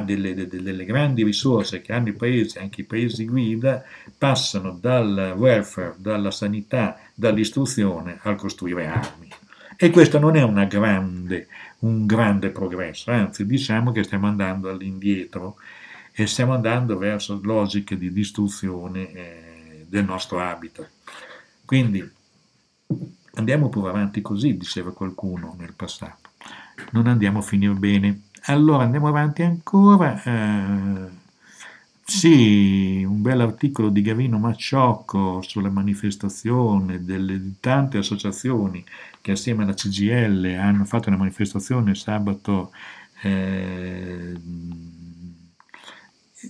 delle, 0.04 0.34
delle, 0.34 0.84
grandi 0.84 1.22
risorse 1.22 1.82
che 1.82 1.92
hanno 1.92 2.08
i 2.08 2.14
paesi, 2.14 2.58
anche 2.58 2.80
i 2.80 2.84
paesi 2.84 3.26
guida, 3.26 3.82
passano 4.16 4.76
dal 4.80 5.34
welfare, 5.36 5.94
dalla 5.98 6.30
sanità, 6.30 6.98
dall'istruzione 7.14 8.18
al 8.22 8.36
costruire 8.36 8.86
armi. 8.86 9.28
E 9.76 9.90
questo 9.90 10.18
non 10.18 10.36
è 10.36 10.42
grande, 10.66 11.48
un 11.80 12.06
grande 12.06 12.50
progresso, 12.50 13.10
anzi 13.10 13.46
diciamo 13.46 13.92
che 13.92 14.02
stiamo 14.02 14.26
andando 14.26 14.68
all'indietro 14.68 15.56
e 16.12 16.26
stiamo 16.26 16.54
andando 16.54 16.98
verso 16.98 17.38
logiche 17.42 17.96
di 17.96 18.12
distruzione 18.12 19.12
eh, 19.12 19.86
del 19.88 20.04
nostro 20.04 20.40
habitat. 20.40 20.88
Quindi 21.64 22.08
andiamo 23.34 23.68
pure 23.68 23.90
avanti 23.90 24.20
così, 24.20 24.56
diceva 24.56 24.92
qualcuno 24.92 25.54
nel 25.58 25.74
passato, 25.74 26.30
non 26.92 27.06
andiamo 27.06 27.38
a 27.38 27.42
finire 27.42 27.74
bene. 27.74 28.22
Allora 28.44 28.84
andiamo 28.84 29.08
avanti 29.08 29.42
ancora. 29.42 30.22
Eh, 30.22 31.18
sì, 32.02 33.04
un 33.04 33.22
bel 33.22 33.40
articolo 33.40 33.88
di 33.88 34.02
Gavino 34.02 34.38
Macciocco 34.38 35.40
sulla 35.42 35.70
manifestazione 35.70 37.04
delle 37.04 37.54
tante 37.60 37.98
associazioni 37.98 38.84
che 39.20 39.32
assieme 39.32 39.62
alla 39.62 39.74
CGL 39.74 40.56
hanno 40.58 40.84
fatto 40.84 41.08
una 41.08 41.18
manifestazione 41.18 41.94
sabato 41.94 42.72
eh, 43.22 44.34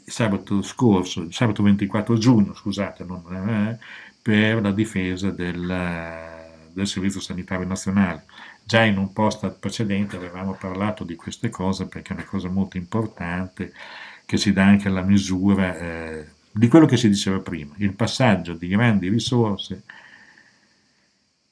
sabato 0.07 0.63
scorso, 0.63 1.31
sabato 1.31 1.63
24 1.63 2.17
giugno, 2.17 2.55
scusate, 2.55 3.05
non, 3.05 3.23
eh, 3.49 3.79
per 4.23 4.63
la 4.63 4.73
difesa 4.73 5.31
del, 5.31 5.67
del 6.73 6.87
Servizio 6.87 7.21
Sanitario 7.21 7.67
Nazionale. 7.67 8.25
Già 8.65 8.85
in 8.85 8.99
un 8.99 9.13
post 9.13 9.51
precedente 9.59 10.17
avevamo 10.17 10.55
parlato 10.55 11.05
di 11.05 11.17
queste 11.17 11.49
cose 11.49 11.87
perché 11.87 12.13
è 12.13 12.17
una 12.17 12.25
cosa 12.25 12.49
molto 12.49 12.77
importante 12.77 13.73
che 14.25 14.37
si 14.37 14.53
dà 14.53 14.65
anche 14.65 14.89
alla 14.89 15.03
misura 15.03 15.77
eh, 15.77 16.27
di 16.53 16.69
quello 16.69 16.87
che 16.87 16.97
si 16.97 17.09
diceva 17.09 17.41
prima, 17.41 17.75
il 17.79 17.95
passaggio 17.95 18.55
di 18.55 18.69
grandi 18.69 19.09
risorse 19.09 19.83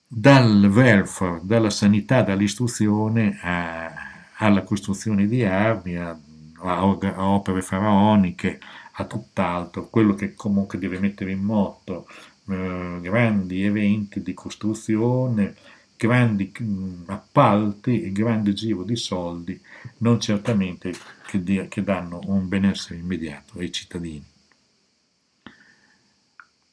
dal 0.07 0.71
welfare, 0.73 1.41
dalla 1.43 1.71
sanità, 1.71 2.23
dall'istruzione 2.23 3.39
a, 3.43 3.93
alla 4.37 4.63
costruzione 4.63 5.27
di 5.27 5.45
armi, 5.45 5.97
a 5.97 6.19
a, 6.61 6.85
opere 6.85 7.63
faraoniche, 7.63 8.59
a 8.93 9.05
tutt'altro, 9.05 9.89
quello 9.89 10.15
che 10.15 10.35
comunque 10.35 10.79
deve 10.79 10.99
mettere 10.99 11.31
in 11.33 11.41
moto 11.41 12.07
eh, 12.49 12.99
grandi 13.01 13.63
eventi 13.63 14.23
di 14.23 14.35
costruzione, 14.35 15.55
grandi 15.97 16.53
mm, 16.63 17.03
appalti 17.07 18.03
e 18.03 18.13
grande 18.13 18.53
giro 18.55 18.85
di 18.85 18.97
soldi, 18.97 19.61
non 19.99 20.21
certamente 20.21 20.93
che, 21.27 21.43
dia, 21.43 21.67
che 21.67 21.83
danno 21.83 22.21
un 22.27 22.49
benessere 22.49 23.01
immediato 23.01 23.59
ai 23.59 23.71
cittadini. 23.73 24.25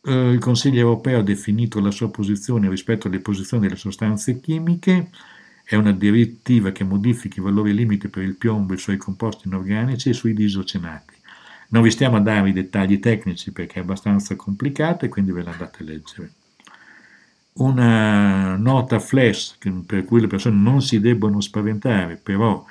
Eh, 0.08 0.30
il 0.30 0.40
Consiglio 0.40 0.80
europeo 0.82 1.20
ha 1.20 1.24
definito 1.24 1.80
la 1.80 1.92
sua 1.92 2.10
posizione 2.10 2.70
rispetto 2.70 3.08
alle 3.08 3.20
posizioni 3.20 3.64
delle 3.64 3.76
sostanze 3.76 4.40
chimiche, 4.40 5.10
è 5.66 5.76
una 5.76 5.92
direttiva 5.92 6.72
che 6.72 6.84
modifica 6.84 7.40
i 7.40 7.44
valori 7.44 7.74
limite 7.74 8.08
per 8.08 8.22
il 8.22 8.36
piombo 8.36 8.74
e 8.74 8.76
i 8.76 8.80
suoi 8.80 8.98
composti 8.98 9.48
inorganici 9.48 10.10
e 10.10 10.14
sui 10.14 10.36
disocenati. 10.36 11.14
Non 11.70 11.82
vi 11.82 11.90
stiamo 11.90 12.18
a 12.18 12.22
dare 12.22 12.50
i 12.50 12.54
dettagli 12.54 13.00
tecnici 13.00 13.52
perché 13.52 13.80
è 13.80 13.82
abbastanza 13.82 14.36
complicato 14.36 15.06
e 15.06 15.10
quindi 15.10 15.32
ve 15.32 15.42
la 15.42 15.52
andate 15.52 15.82
a 15.82 15.86
leggere. 15.86 16.32
Una 17.54 18.56
nota 18.58 19.00
flash 19.00 19.58
per 19.86 20.06
cui 20.06 20.22
le 20.22 20.28
persone 20.28 20.56
non 20.56 20.84
si 20.84 21.00
debbono 21.00 21.42
spaventare, 21.42 22.18
però 22.22 22.64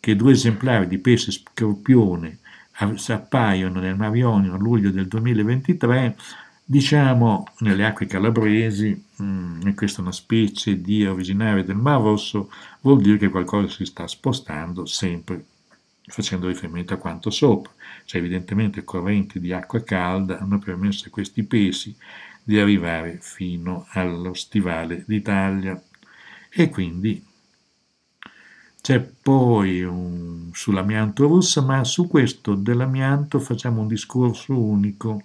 che 0.00 0.16
due 0.16 0.32
esemplari 0.32 0.86
di 0.86 0.98
pesce 0.98 1.30
scorpione 1.30 2.38
appaiono 3.08 3.80
nel 3.80 3.96
Mar 3.96 4.16
Ionio 4.16 4.54
a 4.54 4.56
luglio 4.56 4.90
del 4.90 5.06
2023 5.06 6.16
Diciamo 6.70 7.46
nelle 7.60 7.86
acque 7.86 8.04
calabresi, 8.04 9.02
mh, 9.16 9.72
questa 9.72 9.98
è 9.98 10.02
una 10.02 10.12
specie 10.12 10.82
di 10.82 11.06
originaria 11.06 11.62
del 11.64 11.76
Mar 11.76 12.02
Rosso, 12.02 12.50
vuol 12.82 13.00
dire 13.00 13.16
che 13.16 13.30
qualcosa 13.30 13.68
si 13.68 13.86
sta 13.86 14.06
spostando 14.06 14.84
sempre 14.84 15.46
facendo 16.04 16.46
riferimento 16.46 16.92
a 16.92 16.98
quanto 16.98 17.30
sopra. 17.30 17.72
Cioè 18.04 18.20
evidentemente 18.20 18.84
correnti 18.84 19.40
di 19.40 19.50
acqua 19.50 19.82
calda 19.82 20.38
hanno 20.40 20.58
permesso 20.58 21.06
a 21.06 21.10
questi 21.10 21.42
pesci 21.44 21.96
di 22.42 22.58
arrivare 22.58 23.16
fino 23.18 23.86
allo 23.92 24.34
stivale 24.34 25.04
d'Italia 25.06 25.82
e 26.50 26.68
quindi 26.68 27.24
c'è 28.82 29.00
poi 29.00 29.82
un, 29.82 30.50
sull'amianto 30.52 31.26
russo, 31.26 31.62
ma 31.62 31.82
su 31.84 32.06
questo 32.08 32.54
dell'amianto 32.54 33.38
facciamo 33.38 33.80
un 33.80 33.88
discorso 33.88 34.58
unico 34.58 35.22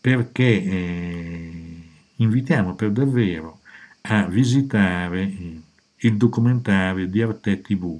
perché 0.00 0.62
eh, 0.62 1.82
invitiamo 2.16 2.74
per 2.74 2.90
davvero 2.90 3.60
a 4.02 4.24
visitare 4.26 5.22
eh, 5.22 5.60
il 5.96 6.16
documentario 6.16 7.06
di 7.06 7.22
Arte 7.22 7.60
TV. 7.60 7.98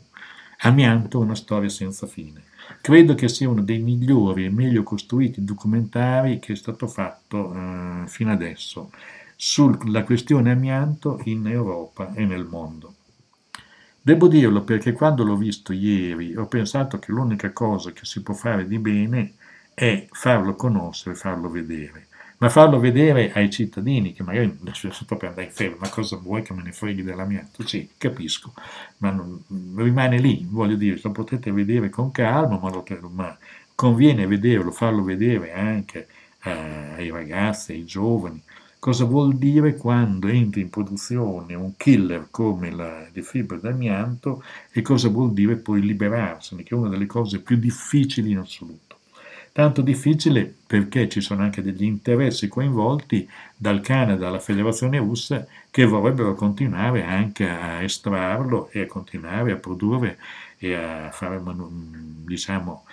Amianto, 0.60 1.20
una 1.20 1.34
storia 1.34 1.68
senza 1.68 2.06
fine. 2.06 2.44
Credo 2.80 3.14
che 3.14 3.28
sia 3.28 3.48
uno 3.48 3.62
dei 3.62 3.78
migliori 3.78 4.44
e 4.44 4.50
meglio 4.50 4.82
costruiti 4.82 5.42
documentari 5.42 6.38
che 6.38 6.52
è 6.52 6.56
stato 6.56 6.86
fatto 6.86 7.54
eh, 7.54 8.02
fino 8.06 8.30
adesso 8.30 8.90
sulla 9.34 10.02
questione 10.04 10.50
amianto 10.50 11.20
in 11.24 11.46
Europa 11.46 12.12
e 12.14 12.24
nel 12.24 12.44
mondo. 12.44 12.94
Devo 14.00 14.26
dirlo 14.26 14.62
perché 14.62 14.92
quando 14.92 15.22
l'ho 15.22 15.36
visto 15.36 15.72
ieri 15.72 16.34
ho 16.36 16.46
pensato 16.46 16.98
che 16.98 17.12
l'unica 17.12 17.52
cosa 17.52 17.92
che 17.92 18.04
si 18.04 18.22
può 18.22 18.34
fare 18.34 18.66
di 18.66 18.78
bene 18.78 19.34
è 19.78 20.06
farlo 20.10 20.54
conoscere, 20.54 21.14
farlo 21.14 21.48
vedere 21.48 22.08
ma 22.38 22.48
farlo 22.48 22.78
vedere 22.78 23.32
ai 23.32 23.50
cittadini 23.50 24.12
che 24.12 24.22
magari 24.22 24.56
adesso 24.62 25.04
proprio 25.04 25.30
andare 25.30 25.48
in 25.48 25.52
ferie, 25.52 25.76
ma 25.78 25.88
cosa 25.88 26.16
vuoi 26.16 26.42
che 26.42 26.54
me 26.54 26.62
ne 26.62 26.72
freghi 26.72 27.02
dell'amianto? 27.02 27.66
Sì, 27.66 27.90
capisco, 27.98 28.52
ma 28.98 29.10
non, 29.10 29.42
rimane 29.76 30.18
lì, 30.18 30.46
voglio 30.48 30.76
dire, 30.76 31.00
lo 31.02 31.10
potete 31.10 31.50
vedere 31.52 31.90
con 31.90 32.10
calma, 32.10 32.58
ma, 32.58 32.70
lo, 32.70 32.84
ma 33.12 33.36
conviene 33.74 34.26
vederlo, 34.26 34.70
farlo 34.70 35.02
vedere 35.02 35.52
anche 35.52 36.06
eh, 36.44 36.50
ai 36.50 37.10
ragazzi, 37.10 37.72
ai 37.72 37.84
giovani. 37.84 38.42
Cosa 38.80 39.04
vuol 39.04 39.36
dire 39.36 39.74
quando 39.74 40.28
entra 40.28 40.60
in 40.60 40.70
produzione 40.70 41.54
un 41.54 41.74
killer 41.76 42.28
come 42.30 42.70
la 42.70 43.08
fibra 43.22 43.56
d'amianto 43.58 44.44
e 44.70 44.82
cosa 44.82 45.08
vuol 45.08 45.32
dire 45.32 45.56
poi 45.56 45.80
liberarsene, 45.80 46.62
che 46.62 46.74
è 46.76 46.78
una 46.78 46.88
delle 46.88 47.06
cose 47.06 47.40
più 47.40 47.56
difficili 47.56 48.30
in 48.30 48.38
assoluto. 48.38 48.87
Tanto 49.58 49.82
difficile 49.82 50.54
perché 50.68 51.08
ci 51.08 51.20
sono 51.20 51.42
anche 51.42 51.62
degli 51.62 51.82
interessi 51.82 52.46
coinvolti 52.46 53.28
dal 53.56 53.80
Canada 53.80 54.28
alla 54.28 54.38
Federazione 54.38 54.98
russa 54.98 55.48
che 55.68 55.84
vorrebbero 55.84 56.36
continuare 56.36 57.02
anche 57.02 57.48
a 57.48 57.82
estrarlo 57.82 58.68
e 58.70 58.82
a 58.82 58.86
continuare 58.86 59.50
a 59.50 59.56
produrre 59.56 60.18
e 60.58 60.74
a 60.74 61.10
fare 61.10 61.42
diciamo 62.24 62.84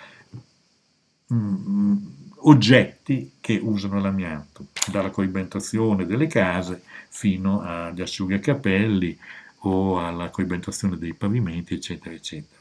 mm, 1.32 1.96
oggetti 2.38 3.34
che 3.40 3.60
usano 3.62 4.00
l'amianto, 4.00 4.66
dalla 4.90 5.10
coibentazione 5.10 6.04
delle 6.04 6.26
case 6.26 6.82
fino 7.10 7.60
agli 7.60 8.00
asciugacapelli 8.00 9.16
o 9.58 10.04
alla 10.04 10.30
coibentazione 10.30 10.98
dei 10.98 11.14
pavimenti, 11.14 11.74
eccetera, 11.74 12.12
eccetera. 12.12 12.55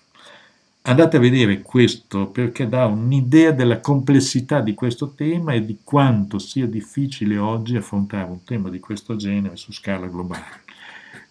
Andate 0.87 1.17
a 1.17 1.19
vedere 1.19 1.63
questo 1.63 2.27
perché 2.27 2.69
dà 2.69 2.85
un'idea 2.85 3.49
della 3.49 3.79
complessità 3.79 4.61
di 4.61 4.75
questo 4.75 5.13
tema 5.15 5.53
e 5.53 5.65
di 5.65 5.79
quanto 5.83 6.37
sia 6.37 6.67
difficile 6.67 7.39
oggi 7.39 7.75
affrontare 7.75 8.29
un 8.29 8.43
tema 8.43 8.69
di 8.69 8.79
questo 8.79 9.15
genere 9.15 9.55
su 9.55 9.73
scala 9.73 10.05
globale, 10.05 10.61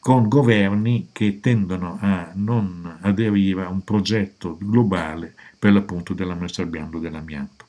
con 0.01 0.29
governi 0.29 1.11
che 1.13 1.39
tendono 1.39 1.99
a 2.01 2.33
non 2.35 2.99
aderire 3.03 3.63
a 3.63 3.69
un 3.69 3.85
progetto 3.85 4.59
globale 4.61 5.35
per 5.57 5.73
l'appunto 5.73 6.15
della 6.15 6.35
messa 6.35 6.63
al 6.63 6.69
bando 6.69 6.99
dell'amianto. 6.99 7.67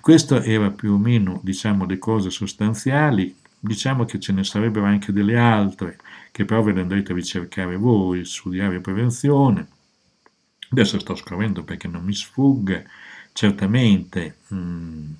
Questo 0.00 0.42
era 0.42 0.70
più 0.70 0.94
o 0.94 0.98
meno, 0.98 1.38
diciamo, 1.44 1.86
le 1.86 1.98
cose 1.98 2.30
sostanziali. 2.30 3.36
Diciamo 3.60 4.04
che 4.04 4.18
ce 4.18 4.32
ne 4.32 4.42
sarebbero 4.42 4.86
anche 4.86 5.12
delle 5.12 5.38
altre 5.38 5.98
che 6.32 6.44
però 6.44 6.60
ve 6.62 6.72
le 6.72 6.80
andrete 6.80 7.12
a 7.12 7.14
ricercare 7.14 7.76
voi 7.76 8.24
su 8.24 8.50
Diario 8.50 8.80
Prevenzione 8.80 9.76
Adesso 10.70 10.98
sto 10.98 11.14
scrivendo 11.14 11.64
perché 11.64 11.88
non 11.88 12.04
mi 12.04 12.14
sfugge, 12.14 12.86
certamente 13.32 14.36
mh, 14.48 14.56
mm, 14.56 15.12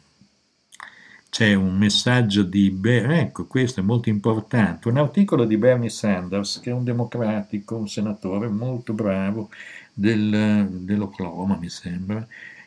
c'è 1.31 1.55
un 1.55 1.77
messaggio 1.77 2.43
di, 2.43 2.71
Ber- 2.71 3.11
ecco 3.11 3.47
questo 3.47 3.81
è 3.81 3.83
molto 3.83 4.09
importante, 4.09 4.89
un 4.89 4.99
articolo 4.99 5.45
di 5.45 5.57
Bernie 5.57 5.89
Sanders 5.89 6.61
che 6.61 6.71
è 6.71 6.73
un 6.73 6.85
democratico, 6.85 7.77
un 7.77 7.89
senatore 7.89 8.49
molto 8.49 8.93
bravo 8.93 9.51
del, 9.93 10.67
dell'Oklahoma 10.69 11.57
mi 11.57 11.69
sembra, 11.69 12.27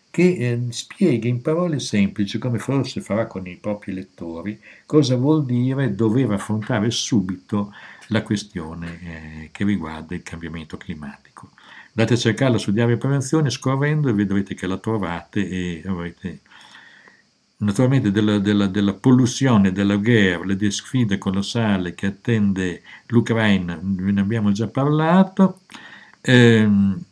che 0.10 0.36
eh, 0.36 0.60
spiega 0.70 1.28
in 1.28 1.42
parole 1.42 1.80
semplici, 1.80 2.38
come 2.38 2.60
forse 2.60 3.02
farà 3.02 3.28
con 3.28 3.48
i 3.48 3.56
propri 3.56 3.94
lettori, 3.94 4.60
cosa 4.86 5.16
vuol 5.16 5.46
dire 5.46 5.96
dover 5.96 6.32
affrontare 6.32 6.92
subito 6.92 7.72
la 8.12 8.22
questione 8.22 9.00
eh, 9.02 9.50
che 9.52 9.64
riguarda 9.64 10.16
il 10.16 10.24
cambiamento 10.24 10.78
climatico. 10.78 11.50
Andate 11.94 12.14
a 12.14 12.18
cercarla 12.18 12.58
su 12.58 12.72
Diario 12.72 12.98
Prevenzione 12.98 13.50
scorrendo 13.50 14.10
e 14.10 14.14
vedrete 14.14 14.54
che 14.54 14.68
la 14.68 14.78
trovate 14.78 15.48
e 15.48 15.84
avrete 15.86 16.42
naturalmente 17.58 18.12
della, 18.12 18.40
della, 18.40 18.68
della 18.68 18.94
polluzione, 18.94 19.72
della 19.72 19.98
guerra, 19.98 20.46
le 20.46 20.72
sfide 20.72 21.18
colossali 21.18 21.94
che 21.94 22.08
attende 22.08 22.82
l'Ucraina, 23.08 23.80
ve 23.82 24.12
ne 24.12 24.22
abbiamo 24.22 24.52
già 24.52 24.68
parlato. 24.68 25.62
Ehm, 26.22 27.04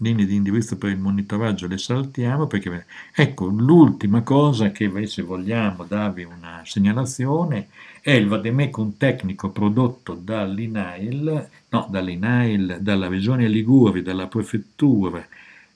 linee 0.00 0.26
di 0.26 0.36
indirizzo 0.36 0.76
per 0.76 0.90
il 0.90 0.98
monitoraggio 0.98 1.66
le 1.66 1.78
saltiamo 1.78 2.46
perché 2.46 2.86
ecco 3.12 3.46
l'ultima 3.46 4.22
cosa 4.22 4.70
che 4.70 4.84
invece 4.84 5.22
vogliamo 5.22 5.84
darvi 5.84 6.22
una 6.22 6.62
segnalazione 6.64 7.68
è 8.08 8.12
il 8.12 8.26
vademecum 8.26 8.96
tecnico 8.96 9.50
prodotto 9.50 10.14
dall'INAIL 10.14 11.48
no 11.68 11.88
dall'INAIL 11.90 12.78
dalla 12.80 13.06
regione 13.06 13.48
Liguria 13.48 14.02
dalla 14.02 14.28
prefettura 14.28 15.22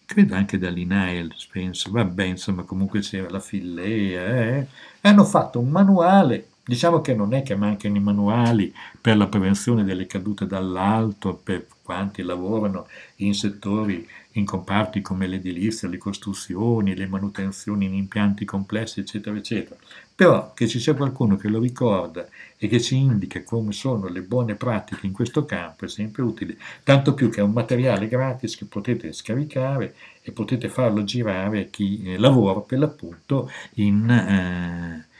credo 0.07 0.35
anche 0.35 0.57
dall'INAIL 0.57 1.35
penso 1.51 1.91
vabbè 1.91 2.25
insomma 2.25 2.63
comunque 2.63 3.01
c'era 3.01 3.29
la 3.29 3.39
fillea 3.39 4.47
eh. 4.57 4.67
hanno 5.03 5.25
fatto 5.27 5.61
un 5.61 5.69
manuale 5.69 6.52
Diciamo 6.65 7.01
che 7.01 7.13
non 7.13 7.35
è 7.35 7.43
che 7.43 7.57
mancano 7.57 7.97
i 7.97 8.01
manuali 8.01 8.73
per 9.01 9.17
la 9.17 9.27
prevenzione 9.27 9.83
delle 9.83 10.07
cadute 10.07 10.47
dall'alto 10.47 11.35
per 11.35 11.67
quanti 11.83 12.23
lavorano 12.23 12.87
in 13.17 13.35
settori, 13.35 14.07
in 14.33 14.45
comparti 14.45 15.01
come 15.01 15.27
l'edilizia, 15.27 15.89
le 15.89 15.99
costruzioni, 15.99 16.95
le 16.95 17.09
manutenzioni 17.09 17.87
in 17.87 17.95
impianti 17.95 18.45
complessi, 18.45 19.01
eccetera, 19.01 19.37
eccetera. 19.37 19.75
Però 20.15 20.53
che 20.55 20.69
ci 20.69 20.79
sia 20.79 20.95
qualcuno 20.95 21.35
che 21.35 21.49
lo 21.49 21.59
ricorda 21.59 22.29
e 22.57 22.69
che 22.69 22.81
ci 22.81 22.97
indica 22.97 23.43
come 23.43 23.73
sono 23.73 24.07
le 24.07 24.23
buone 24.23 24.55
pratiche 24.55 25.05
in 25.07 25.13
questo 25.13 25.45
campo 25.45 25.87
è 25.87 25.89
sempre 25.89 26.23
utile, 26.23 26.57
tanto 26.85 27.13
più 27.13 27.29
che 27.29 27.41
è 27.41 27.43
un 27.43 27.51
materiale 27.51 28.07
gratis 28.07 28.57
che 28.57 28.67
potete 28.67 29.13
scaricare 29.13 29.97
e 30.23 30.31
potete 30.31 30.69
farlo 30.69 31.03
girare 31.03 31.63
a 31.63 31.65
chi 31.65 32.05
eh, 32.05 32.19
lavora 32.19 32.61
per 32.61 32.79
l'appunto 32.79 33.51
in... 33.75 34.09
Eh, 34.09 35.11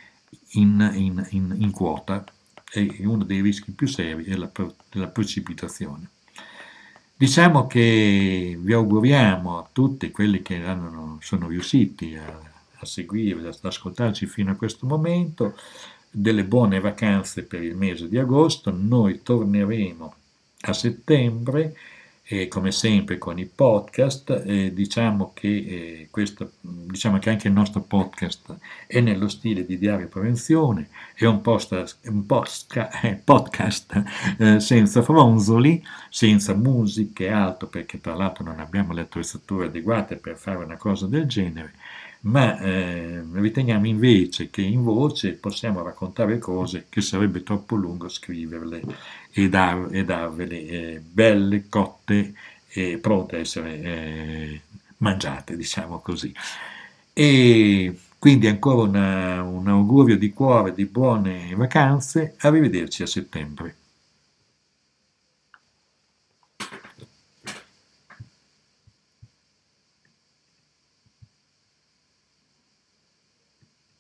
in, 0.53 0.91
in, 0.95 1.27
in, 1.31 1.55
in 1.59 1.71
quota 1.71 2.25
e 2.73 2.97
uno 3.01 3.25
dei 3.25 3.41
rischi 3.41 3.73
più 3.73 3.87
seri 3.87 4.25
è 4.25 4.35
la, 4.35 4.51
la 4.93 5.09
precipitazione. 5.09 6.09
Diciamo 7.15 7.67
che 7.67 8.59
vi 8.59 8.73
auguriamo 8.73 9.59
a 9.59 9.69
tutti 9.71 10.11
quelli 10.11 10.43
che 10.43 10.65
hanno, 10.65 11.19
sono 11.21 11.49
riusciti 11.49 12.17
a, 12.17 12.41
a 12.79 12.87
seguire, 12.87 13.47
ad 13.47 13.59
ascoltarci 13.61 14.27
fino 14.27 14.51
a 14.51 14.57
questo 14.57 14.87
momento, 14.87 15.55
delle 16.11 16.45
buone 16.45 16.81
vacanze 16.81 17.45
per 17.45 17.63
il 17.63 17.77
mese 17.77 18.09
di 18.09 18.19
agosto. 18.19 18.75
Noi 18.77 19.23
torneremo 19.23 20.15
a 20.63 20.73
settembre 20.73 21.77
e 22.25 22.47
come 22.47 22.71
sempre 22.71 23.19
con 23.19 23.39
i 23.39 23.47
podcast, 23.47 24.43
eh, 24.47 24.73
diciamo, 24.73 25.33
che, 25.35 25.49
eh, 25.49 26.09
questo, 26.11 26.53
diciamo 26.61 27.19
che 27.19 27.31
anche 27.31 27.49
il 27.49 27.53
nostro 27.53 27.81
podcast 27.81 28.57
è 28.87 29.01
nello 29.01 29.29
stile 29.29 29.67
di 29.67 29.77
Diario 29.77 30.07
Prevenzione, 30.07 30.89
è 31.15 31.25
un, 31.25 31.41
post, 31.41 31.99
un 32.05 32.25
postka, 32.25 33.01
eh, 33.01 33.17
podcast 33.17 34.03
eh, 34.39 34.61
senza 34.61 35.03
fronzoli, 35.03 35.83
senza 36.09 36.55
musiche 36.55 37.27
e 37.27 37.33
altro, 37.33 37.67
perché 37.67 38.01
tra 38.01 38.15
l'altro 38.15 38.45
non 38.45 38.61
abbiamo 38.61 38.93
le 38.93 39.03
attrezzature 39.03 39.67
adeguate 39.67 40.17
per 40.17 40.37
fare 40.37 40.65
una 40.65 40.77
cosa 40.77 41.07
del 41.07 41.27
genere, 41.27 41.75
ma 42.23 42.57
eh, 42.61 43.25
riteniamo 43.33 43.87
invece 43.87 44.49
che 44.49 44.63
in 44.63 44.83
voce 44.85 45.33
possiamo 45.33 45.83
raccontare 45.83 46.39
cose 46.39 46.87
che 46.89 47.01
sarebbe 47.01 47.43
troppo 47.43 47.75
lungo 47.75 48.09
scriverle 48.09 48.81
e, 49.33 49.49
dar, 49.49 49.89
e 49.91 50.05
darvele 50.05 50.67
eh, 50.69 51.01
belle, 51.01 51.69
cotte 51.69 52.35
e 52.69 52.99
pronte 52.99 53.37
a 53.37 53.39
essere 53.41 53.81
eh, 53.81 54.61
mangiate, 54.99 55.57
diciamo 55.57 56.01
così. 56.01 56.33
E 57.13 57.95
quindi 58.19 58.47
ancora 58.47 58.83
una, 58.83 59.43
un 59.43 59.69
augurio 59.69 60.17
di 60.17 60.33
cuore 60.33 60.73
di 60.73 60.85
buone 60.87 61.55
vacanze, 61.55 62.37
arrivederci 62.39 63.03
a 63.03 63.07
settembre. 63.07 63.77